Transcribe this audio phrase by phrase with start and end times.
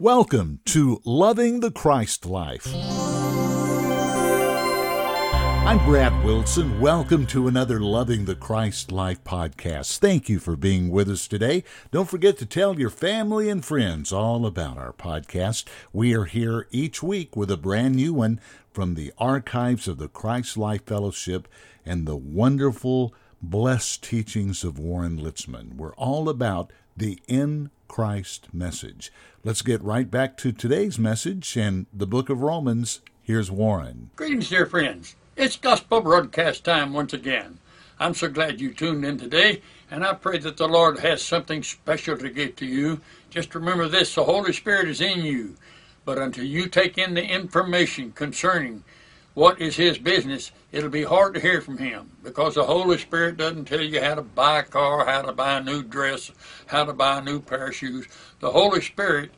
[0.00, 2.66] Welcome to Loving the Christ Life.
[5.64, 6.80] I'm Brad Wilson.
[6.80, 9.98] Welcome to another Loving the Christ Life podcast.
[9.98, 11.62] Thank you for being with us today.
[11.92, 15.62] Don't forget to tell your family and friends all about our podcast.
[15.92, 18.40] We are here each week with a brand new one
[18.72, 21.46] from the archives of the Christ Life Fellowship
[21.86, 25.76] and the wonderful, blessed teachings of Warren Litzman.
[25.76, 29.12] We're all about the in Christ message.
[29.42, 33.00] Let's get right back to today's message and the book of Romans.
[33.22, 34.10] Here's Warren.
[34.16, 35.16] Greetings, dear friends.
[35.36, 37.58] It's gospel broadcast time once again.
[37.98, 41.62] I'm so glad you tuned in today, and I pray that the Lord has something
[41.62, 43.00] special to give to you.
[43.30, 45.56] Just remember this the Holy Spirit is in you,
[46.04, 48.84] but until you take in the information concerning
[49.34, 53.36] what is His business, it'll be hard to hear from Him because the Holy Spirit
[53.36, 56.30] doesn't tell you how to buy a car, how to buy a new dress,
[56.66, 58.06] how to buy a new pair of shoes.
[58.40, 59.32] The Holy Spirit,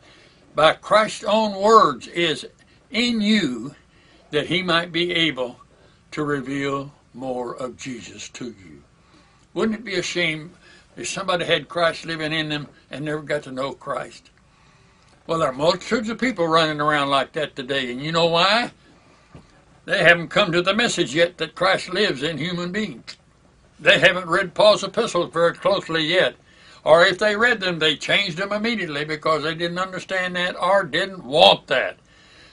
[0.54, 2.46] by Christ's own words, is
[2.90, 3.74] in you
[4.30, 5.60] that He might be able
[6.12, 8.82] to reveal more of Jesus to you.
[9.54, 10.52] Wouldn't it be a shame
[10.96, 14.30] if somebody had Christ living in them and never got to know Christ?
[15.26, 18.70] Well, there are multitudes of people running around like that today, and you know why?
[19.86, 23.16] They haven't come to the message yet that Christ lives in human beings.
[23.78, 26.34] They haven't read Paul's epistles very closely yet.
[26.82, 30.82] Or if they read them, they changed them immediately because they didn't understand that or
[30.82, 31.98] didn't want that.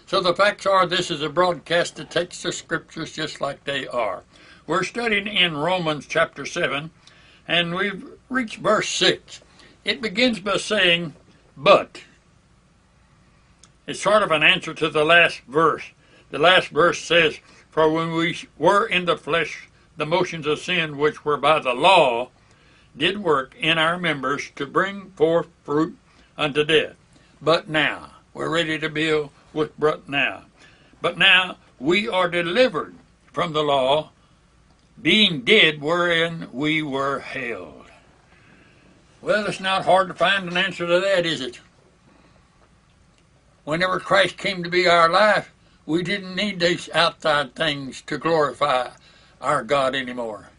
[0.05, 3.87] So the facts are this is a broadcast that takes the scriptures just like they
[3.87, 4.23] are.
[4.67, 6.91] We're studying in Romans chapter 7,
[7.47, 9.41] and we've reached verse 6.
[9.83, 11.15] It begins by saying,
[11.57, 12.03] But.
[13.87, 15.83] It's sort of an answer to the last verse.
[16.33, 17.37] The last verse says,
[17.69, 19.67] For when we were in the flesh,
[19.97, 22.29] the motions of sin which were by the law
[22.97, 25.95] did work in our members to bring forth fruit
[26.35, 26.95] unto death.
[27.39, 30.45] But now, we're ready to build with but now.
[31.03, 32.95] But now we are delivered
[33.31, 34.09] from the law,
[34.99, 37.85] being dead wherein we were held.
[39.21, 41.59] Well, it's not hard to find an answer to that, is it?
[43.65, 45.51] Whenever Christ came to be our life,
[45.85, 48.89] we didn't need these outside things to glorify
[49.41, 50.49] our God anymore.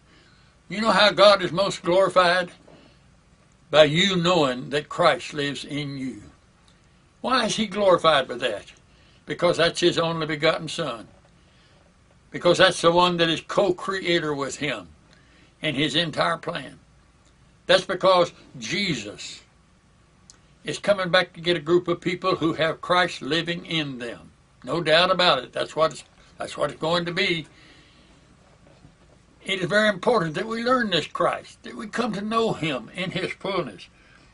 [0.68, 2.50] You know how God is most glorified?
[3.70, 6.22] By you knowing that Christ lives in you.
[7.22, 8.72] Why is he glorified by that?
[9.24, 11.08] Because that's his only begotten Son.
[12.30, 14.88] Because that's the one that is co creator with him
[15.62, 16.78] in his entire plan.
[17.66, 19.40] That's because Jesus
[20.64, 24.30] is coming back to get a group of people who have Christ living in them.
[24.64, 25.52] No doubt about it.
[25.52, 26.04] That's what it's,
[26.38, 27.46] that's what it's going to be.
[29.44, 32.90] It is very important that we learn this Christ, that we come to know Him
[32.94, 33.88] in His fullness.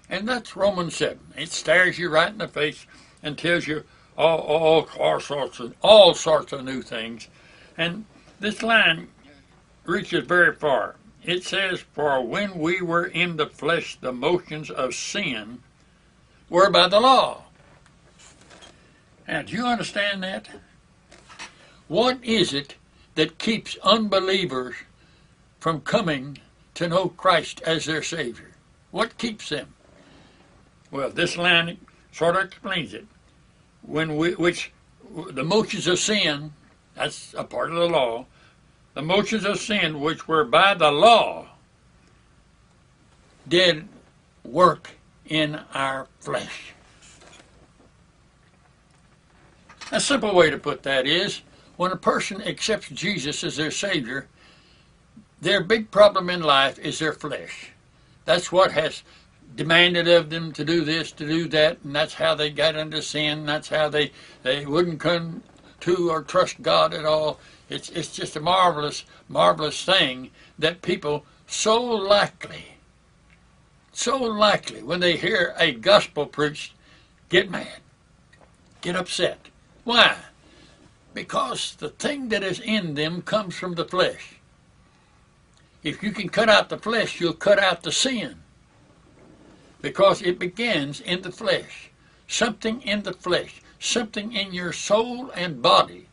[0.09, 1.19] And that's Romans 7.
[1.37, 2.87] It stares you right in the face
[3.23, 3.85] and tells you
[4.17, 7.29] all, all, all, sorts of, all sorts of new things.
[7.77, 8.05] And
[8.39, 9.09] this line
[9.85, 10.97] reaches very far.
[11.25, 15.61] It says, For when we were in the flesh, the motions of sin
[16.49, 17.45] were by the law.
[19.31, 20.49] Now, do you understand that?
[21.87, 22.75] What is it
[23.15, 24.75] that keeps unbelievers
[25.61, 26.39] from coming
[26.75, 28.51] to know Christ as their Savior?
[28.91, 29.75] What keeps them?
[30.91, 31.79] Well, this line
[32.11, 33.07] sort of explains it.
[33.83, 34.73] When we, which
[35.31, 36.53] the motions of sin,
[36.97, 38.27] that's a part of the law,
[38.95, 41.47] the motions of sin which were by the law
[43.47, 43.87] did
[44.43, 44.91] work
[45.25, 46.75] in our flesh.
[49.93, 51.43] A simple way to put that is
[51.77, 54.29] when a person accepts Jesus as their Savior,
[55.41, 57.73] their big problem in life is their flesh.
[58.25, 59.03] That's what has
[59.57, 63.03] demanded of them to do this, to do that, and that's how they got into
[63.03, 63.47] sin.
[63.47, 64.13] That's how they,
[64.45, 65.43] they wouldn't come
[65.81, 67.41] to or trust God at all.
[67.69, 72.77] It's, it's just a marvelous, marvelous thing that people so likely,
[73.93, 76.75] so likely, when they hear a gospel preached,
[77.29, 77.81] get mad,
[78.83, 79.50] get upset.
[79.85, 80.17] Why?
[81.15, 84.37] Because the thing that is in them comes from the flesh.
[85.83, 88.37] If you can cut out the flesh, you'll cut out the sin.
[89.81, 91.91] Because it begins in the flesh.
[92.29, 96.07] Something in the flesh, something in your soul and body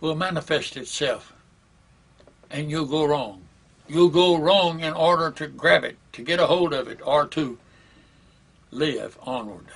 [0.00, 1.32] will manifest itself.
[2.50, 3.42] And you'll go wrong.
[3.88, 7.26] You'll go wrong in order to grab it, to get a hold of it, or
[7.28, 7.58] to
[8.70, 9.66] live onward.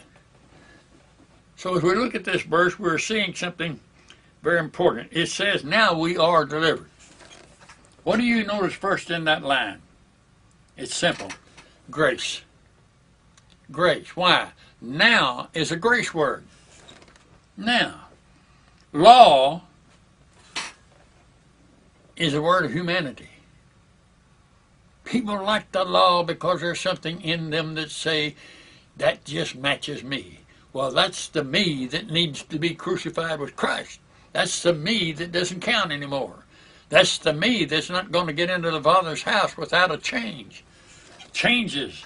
[1.61, 3.79] So as we look at this verse, we're seeing something
[4.43, 5.11] very important.
[5.13, 6.89] It says, Now we are delivered.
[8.03, 9.83] What do you notice first in that line?
[10.79, 11.31] It's simple
[11.91, 12.41] grace.
[13.71, 14.17] Grace.
[14.17, 14.53] Why?
[14.81, 16.45] Now is a grace word.
[17.59, 18.07] Now,
[18.95, 19.61] law
[22.17, 23.29] is a word of humanity.
[25.05, 28.35] People like the law because there's something in them that say,
[28.97, 30.40] that just matches me.
[30.73, 34.01] Well, that's the me that needs to be crucified with Christ.
[34.33, 36.45] That's the me that doesn't count anymore.
[36.89, 40.65] That's the me that's not going to get into the Father's house without a change.
[41.33, 42.05] Changes,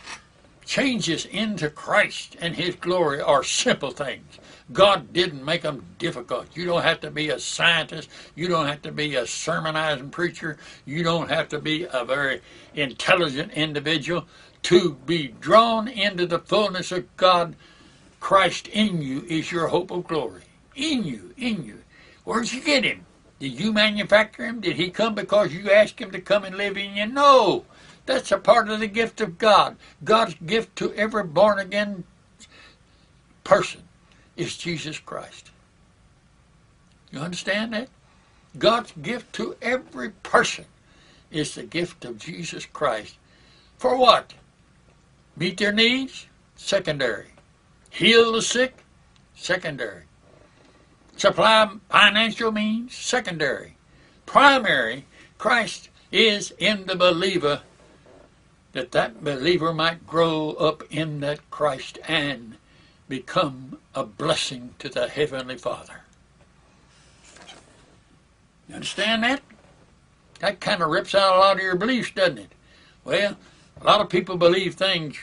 [0.65, 4.39] changes into Christ and His glory are simple things.
[4.73, 6.47] God didn't make them difficult.
[6.57, 8.09] You don't have to be a scientist.
[8.35, 10.57] You don't have to be a sermonizing preacher.
[10.87, 12.41] You don't have to be a very
[12.75, 14.25] intelligent individual
[14.65, 17.57] to be drawn into the fullness of God.
[18.25, 20.45] Christ in you is your hope of glory.
[20.75, 21.81] In you, in you.
[22.25, 23.05] Where'd you get him?
[23.39, 24.63] Did you manufacture him?
[24.63, 27.05] Did he come because you asked him to come and live in you?
[27.05, 27.67] No.
[28.07, 29.77] That's a part of the gift of God.
[30.05, 32.05] God's gift to every born again
[33.45, 33.83] person
[34.39, 35.51] is Jesus Christ.
[37.11, 37.91] You understand that?
[38.57, 40.65] God's gift to every person
[41.31, 43.19] is the gift of Jesus Christ.
[43.77, 44.33] For what?
[45.37, 46.27] Meet their needs?
[46.57, 47.34] Secondary.
[47.95, 48.79] Heal the sick?
[49.37, 50.03] Secondary.
[51.17, 52.93] Supply financial means?
[52.93, 53.77] Secondary.
[54.27, 55.05] Primary,
[55.39, 57.63] Christ is in the believer
[58.73, 62.57] that that believer might grow up in that Christ and
[63.09, 66.01] become a blessing to the Heavenly Father.
[68.69, 69.41] You understand that?
[70.41, 72.53] That kind of rips out a lot of your beliefs, doesn't it?
[73.05, 73.37] Well,
[73.81, 75.17] a lot of people believe things,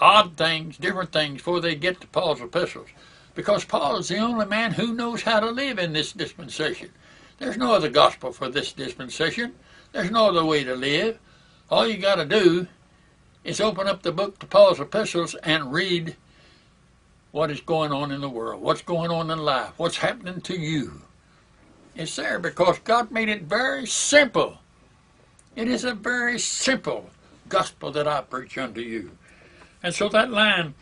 [0.00, 2.88] odd things, different things, before they get to Paul's epistles.
[3.34, 6.90] Because Paul is the only man who knows how to live in this dispensation.
[7.38, 9.54] There's no other gospel for this dispensation.
[9.92, 11.18] There's no other way to live.
[11.70, 12.66] All you got to do
[13.44, 16.16] is open up the book to Paul's epistles and read
[17.30, 20.58] what is going on in the world, what's going on in life, what's happening to
[20.58, 21.02] you.
[21.94, 24.58] It's there because God made it very simple.
[25.54, 27.10] It is a very simple
[27.48, 29.12] gospel that I preach unto you.
[29.82, 30.74] And so that line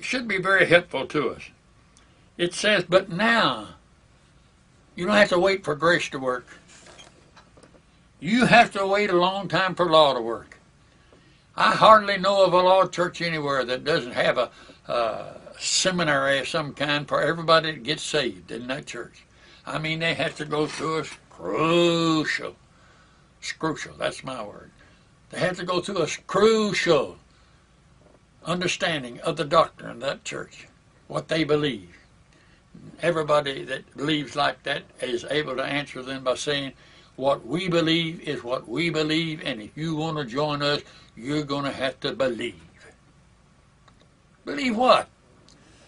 [0.00, 1.42] should be very helpful to us.
[2.36, 3.68] It says, But now,
[4.96, 6.46] you don't have to wait for grace to work.
[8.20, 10.58] You have to wait a long time for law to work.
[11.56, 14.50] I hardly know of a law church anywhere that doesn't have a,
[14.86, 19.24] a seminary of some kind for everybody to get saved in that church.
[19.66, 22.56] I mean, they have to go through a crucial,
[23.58, 24.70] crucial, that's my word.
[25.30, 27.18] They have to go through a crucial
[28.44, 30.66] understanding of the doctrine of that church,
[31.08, 31.96] what they believe.
[33.00, 36.72] Everybody that believes like that is able to answer them by saying,
[37.16, 40.80] what we believe is what we believe, and if you want to join us,
[41.14, 42.54] you're going to have to believe.
[44.44, 45.08] Believe what?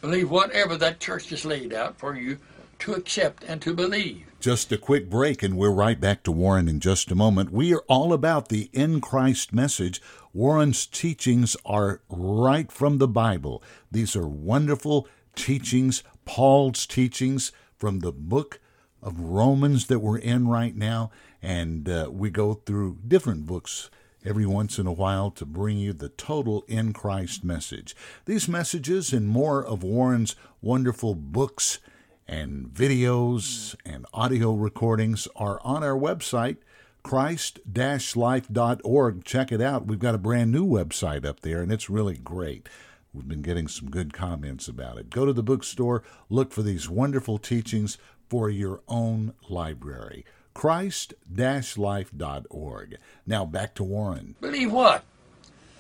[0.03, 2.39] Believe whatever that church has laid out for you
[2.81, 4.27] to accept and to believe.
[4.39, 7.51] Just a quick break, and we're right back to Warren in just a moment.
[7.51, 10.03] We are all about the in Christ message.
[10.35, 13.63] Warren's teachings are right from the Bible.
[13.93, 18.59] These are wonderful teachings, Paul's teachings from the book
[19.01, 21.13] of Romans that we're in right now.
[21.41, 23.91] And uh, we go through different books
[24.25, 27.95] every once in a while to bring you the total in Christ message.
[28.25, 31.79] These messages and more of Warren's wonderful books
[32.27, 36.57] and videos and audio recordings are on our website,
[37.05, 39.25] christ-life.org.
[39.25, 39.87] Check it out.
[39.87, 42.69] We've got a brand new website up there, and it's really great.
[43.13, 45.11] We've been getting some good comments about it.
[45.11, 47.97] Go to the bookstore, look for these wonderful teachings
[48.29, 50.25] for your own library.
[50.55, 52.99] Christ-life.org.
[53.27, 54.35] Now back to Warren.
[54.41, 55.05] Believe what?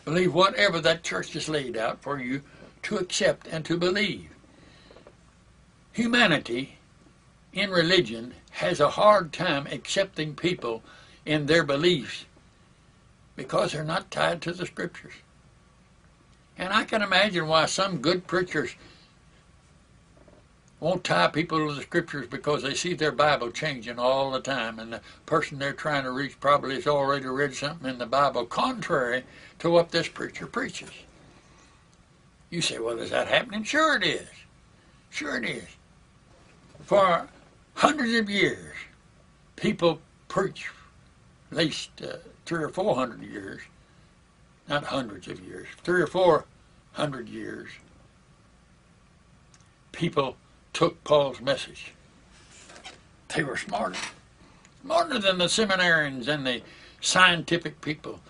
[0.04, 2.42] Believe whatever that church has laid out for you
[2.82, 4.28] to accept and to believe.
[5.92, 6.78] Humanity
[7.52, 10.82] in religion has a hard time accepting people
[11.26, 12.24] in their beliefs
[13.36, 15.14] because they're not tied to the scriptures.
[16.56, 18.70] And I can imagine why some good preachers
[20.78, 24.78] won't tie people to the scriptures because they see their Bible changing all the time,
[24.78, 28.44] and the person they're trying to reach probably has already read something in the Bible
[28.44, 29.24] contrary
[29.58, 30.90] to what this preacher preaches.
[32.50, 33.64] You say, well, is that happening?
[33.64, 34.28] Sure it is.
[35.10, 35.64] Sure it is
[36.84, 37.28] for
[37.74, 38.74] hundreds of years,
[39.56, 40.70] people preach,
[41.54, 43.60] least uh, three or four hundred years,
[44.68, 46.46] not hundreds of years, three or four
[46.92, 47.68] hundred years,
[49.92, 50.36] people
[50.72, 51.92] took Paul's message.
[53.34, 53.98] They were smarter,
[54.82, 56.62] smarter than the seminarians and the
[57.00, 58.20] scientific people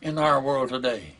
[0.00, 1.14] in our world today.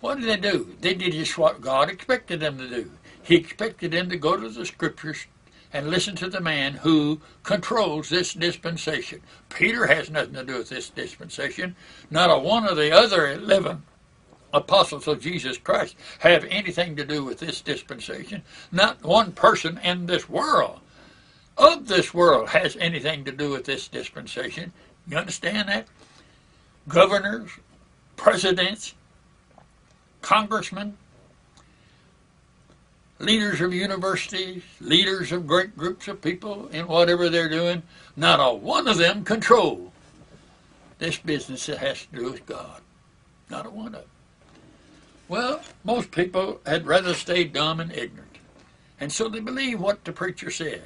[0.00, 0.76] What did they do?
[0.80, 2.90] They did just what God expected them to do.
[3.22, 5.26] He expected them to go to the scriptures
[5.72, 9.20] and listen to the man who controls this dispensation.
[9.48, 11.76] Peter has nothing to do with this dispensation.
[12.10, 13.82] Not a one of the other 11
[14.52, 18.42] apostles of Jesus Christ have anything to do with this dispensation.
[18.72, 20.80] Not one person in this world,
[21.56, 24.72] of this world, has anything to do with this dispensation.
[25.06, 25.86] You understand that?
[26.88, 27.50] Governors,
[28.16, 28.94] presidents,
[30.22, 30.96] congressmen,
[33.20, 37.82] leaders of universities, leaders of great groups of people in whatever they're doing,
[38.16, 39.92] not a one of them control
[40.98, 42.80] this business that has to do with God.
[43.50, 44.02] Not a one of them.
[45.28, 48.38] Well, most people had rather stay dumb and ignorant.
[48.98, 50.80] And so they believe what the preacher says.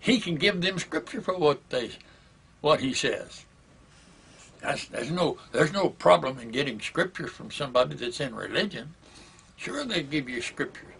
[0.00, 1.90] He can give them scripture for what they
[2.60, 3.44] what he says.
[4.60, 8.94] That's, there's no there's no problem in getting scriptures from somebody that's in religion.
[9.56, 10.95] Sure, they give you scriptures.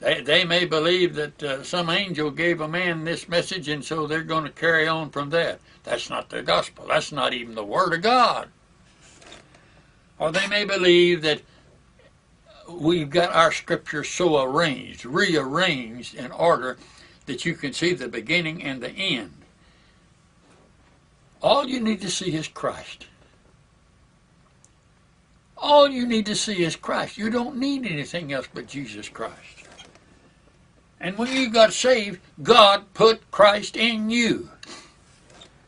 [0.00, 4.06] They, they may believe that uh, some angel gave a man this message, and so
[4.06, 5.60] they're going to carry on from that.
[5.84, 6.86] That's not the gospel.
[6.88, 8.48] That's not even the word of God.
[10.18, 11.42] Or they may believe that
[12.68, 16.78] we've got our scriptures so arranged, rearranged in order
[17.26, 19.32] that you can see the beginning and the end.
[21.42, 23.06] All you need to see is Christ.
[25.56, 27.18] All you need to see is Christ.
[27.18, 29.59] You don't need anything else but Jesus Christ.
[31.00, 34.50] And when you got saved, God put Christ in you.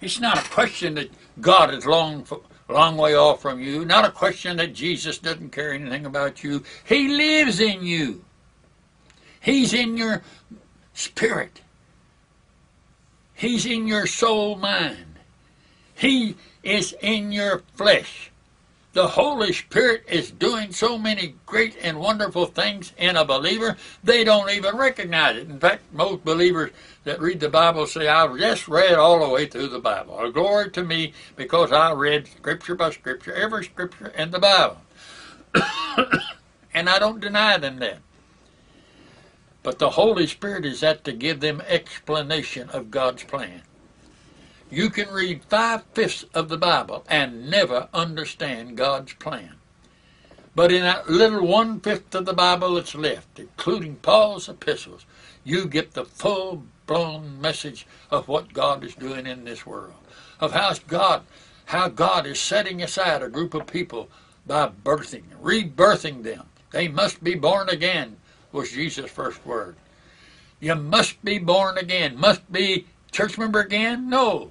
[0.01, 1.11] It's not a question that
[1.41, 2.27] God is long
[2.69, 3.85] long way off from you.
[3.85, 6.65] Not a question that Jesus doesn't care anything about you.
[6.85, 8.25] He lives in you.
[9.41, 10.23] He's in your
[10.95, 11.61] spirit.
[13.35, 15.19] He's in your soul mind.
[15.95, 18.32] He is in your flesh.
[18.93, 24.23] The Holy Spirit is doing so many great and wonderful things in a believer, they
[24.23, 25.49] don't even recognize it.
[25.49, 26.73] In fact, most believers
[27.05, 30.19] that read the Bible say, I've just read all the way through the Bible.
[30.19, 34.77] A glory to me because I read scripture by scripture, every scripture in the Bible.
[36.75, 38.01] and I don't deny them that.
[39.63, 43.63] But the Holy Spirit is at to give them explanation of God's plan.
[44.73, 49.57] You can read five fifths of the Bible and never understand God's plan.
[50.55, 55.05] But in that little one fifth of the Bible that's left, including Paul's epistles,
[55.45, 59.93] you get the full blown message of what God is doing in this world,
[60.41, 61.25] of how God,
[61.67, 64.09] how God is setting aside a group of people
[64.47, 66.47] by birthing, rebirthing them.
[66.71, 68.17] They must be born again,
[68.53, 69.77] was Jesus' first word.
[70.61, 72.19] You must be born again.
[72.19, 74.09] Must be church member again?
[74.09, 74.51] No.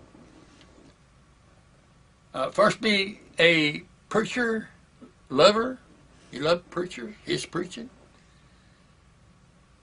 [2.33, 4.69] Uh, first, be a preacher,
[5.29, 5.79] lover.
[6.31, 7.89] You love preacher, his preaching.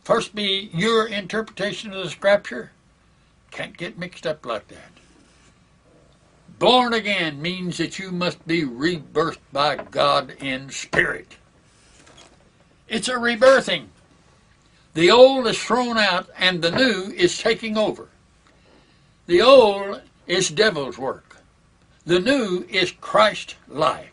[0.02, 2.71] First, be your interpretation of the scripture.
[3.50, 4.90] Can't get mixed up like that.
[6.59, 11.37] Born again means that you must be rebirthed by God in spirit.
[12.88, 13.88] It's a rebirthing.
[14.95, 18.09] The old is thrown out and the new is taking over.
[19.26, 21.28] The old is devil's work.
[22.09, 24.12] The new is Christ life.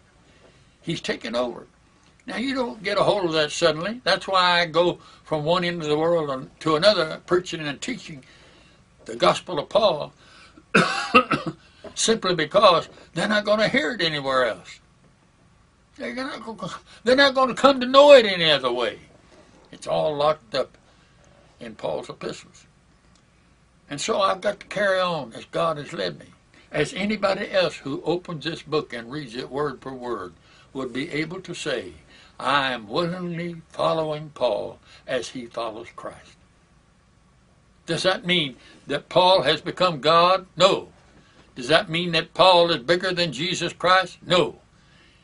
[0.82, 1.66] He's taken over.
[2.26, 4.02] Now, you don't get a hold of that suddenly.
[4.04, 8.26] That's why I go from one end of the world to another, preaching and teaching
[9.06, 10.12] the gospel of Paul,
[11.96, 14.82] simply because they're not going to hear it anywhere else.
[15.96, 19.00] They're not, they're not going to come to know it any other way.
[19.72, 20.78] It's all locked up
[21.62, 22.66] in Paul's epistles.
[23.90, 26.26] And so I've got to carry on as God has led me
[26.76, 30.34] as anybody else who opens this book and reads it word for word
[30.74, 31.94] would be able to say,
[32.38, 36.36] I am willingly following Paul as he follows Christ.
[37.86, 40.48] Does that mean that Paul has become God?
[40.58, 40.90] No.
[41.56, 44.18] Does that mean that Paul is bigger than Jesus Christ?
[44.26, 44.60] No.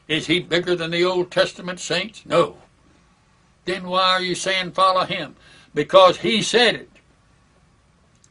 [0.07, 2.25] Is he bigger than the Old Testament saints?
[2.25, 2.59] No.
[3.65, 5.35] Then why are you saying follow him?
[5.73, 6.89] Because he said it.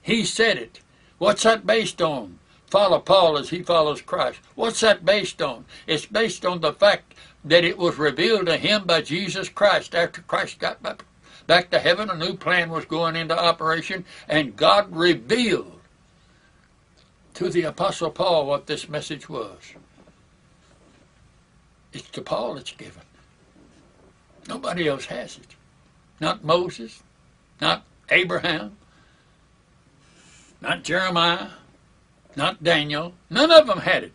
[0.01, 0.81] He said it.
[1.19, 2.40] What's that based on?
[2.71, 4.41] Follow Paul as he follows Christ.
[4.55, 5.65] What's that based on?
[5.87, 10.23] It's based on the fact that it was revealed to him by Jesus Christ after
[10.23, 12.11] Christ got back to heaven.
[12.11, 15.81] A new plan was going into operation, and God revealed
[17.35, 19.59] to the Apostle Paul what this message was.
[21.93, 23.03] It's to Paul it's given.
[24.49, 25.57] Nobody else has it.
[26.21, 27.03] Not Moses,
[27.61, 28.77] not Abraham,
[30.61, 31.49] not Jeremiah,
[32.37, 33.15] not Daniel.
[33.29, 34.13] None of them had it.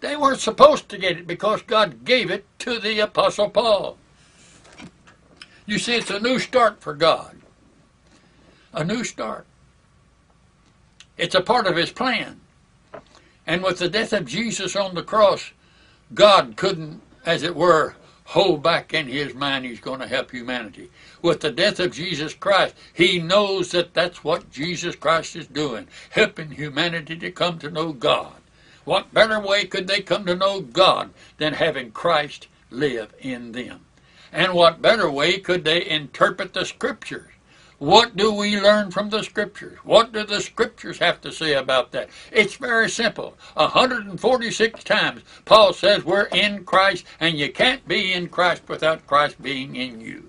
[0.00, 3.98] They weren't supposed to get it because God gave it to the Apostle Paul.
[5.66, 7.36] You see, it's a new start for God.
[8.72, 9.46] A new start.
[11.16, 12.40] It's a part of His plan.
[13.46, 15.52] And with the death of Jesus on the cross,
[16.14, 17.96] God couldn't, as it were,
[18.28, 20.90] hold back in his mind he's going to help humanity.
[21.22, 25.88] With the death of Jesus Christ, he knows that that's what Jesus Christ is doing,
[26.10, 28.34] helping humanity to come to know God.
[28.84, 33.80] What better way could they come to know God than having Christ live in them?
[34.30, 37.30] And what better way could they interpret the Scriptures?
[37.78, 39.78] What do we learn from the Scriptures?
[39.84, 42.10] What do the Scriptures have to say about that?
[42.32, 43.36] It's very simple.
[43.54, 49.40] 146 times Paul says we're in Christ, and you can't be in Christ without Christ
[49.40, 50.28] being in you.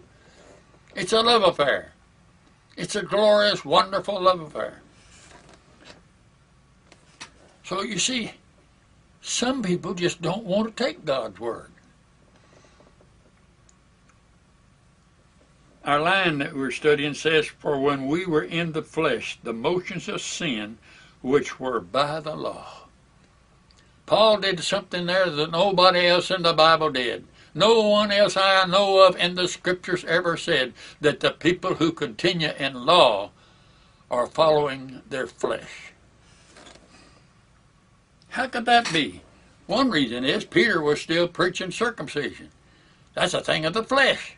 [0.96, 1.94] It's a love affair.
[2.78, 4.82] It's a glorious, wonderful love affair.
[7.64, 8.32] So you see,
[9.22, 11.72] some people just don't want to take God's Word.
[15.86, 20.08] Our line that we're studying says, For when we were in the flesh, the motions
[20.08, 20.78] of sin
[21.22, 22.88] which were by the law.
[24.06, 27.26] Paul did something there that nobody else in the Bible did.
[27.54, 31.92] No one else I know of in the scriptures ever said that the people who
[31.92, 33.32] continue in law
[34.10, 35.94] are following their flesh.
[38.30, 39.22] How could that be?
[39.68, 42.50] One reason is Peter was still preaching circumcision.
[43.14, 44.36] That's a thing of the flesh.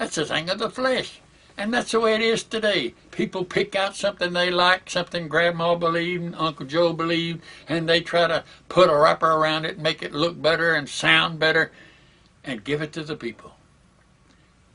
[0.00, 1.20] That's a thing of the flesh.
[1.58, 2.94] And that's the way it is today.
[3.10, 8.26] People pick out something they like, something Grandma believed, Uncle Joe believed, and they try
[8.26, 11.70] to put a wrapper around it, make it look better and sound better,
[12.42, 13.56] and give it to the people.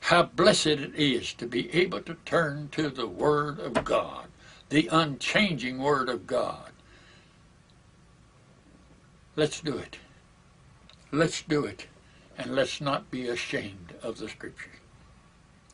[0.01, 4.27] How blessed it is to be able to turn to the Word of God,
[4.69, 6.71] the unchanging Word of God.
[9.35, 9.97] Let's do it.
[11.11, 11.87] Let's do it.
[12.37, 14.69] And let's not be ashamed of the Scriptures.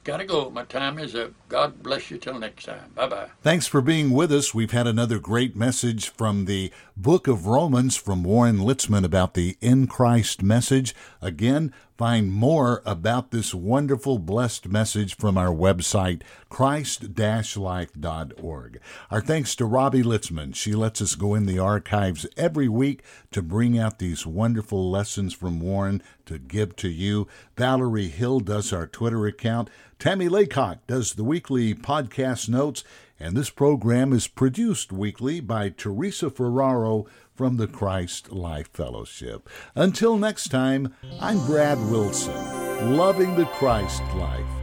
[0.03, 0.49] Gotta go.
[0.49, 1.31] My time is up.
[1.47, 2.91] God bless you till next time.
[2.95, 3.27] Bye bye.
[3.43, 4.51] Thanks for being with us.
[4.51, 9.57] We've had another great message from the book of Romans from Warren Litzman about the
[9.61, 10.95] in Christ message.
[11.21, 11.71] Again,
[12.01, 18.79] find more about this wonderful, blessed message from our website, christ-life.org.
[19.11, 20.55] Our thanks to Robbie Litzman.
[20.55, 25.35] She lets us go in the archives every week to bring out these wonderful lessons
[25.35, 27.27] from Warren to give to you.
[27.55, 29.69] Valerie Hill does our Twitter account.
[29.99, 32.83] Tammy Laycock does the weekly podcast notes.
[33.21, 37.05] And this program is produced weekly by Teresa Ferraro
[37.35, 39.47] from the Christ Life Fellowship.
[39.75, 44.60] Until next time, I'm Brad Wilson, loving the Christ life.